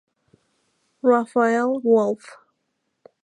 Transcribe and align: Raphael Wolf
Raphael 1.03 1.77
Wolf 1.83 2.41